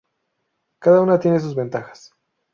[0.79, 2.11] Cada una tiene sus ventajas.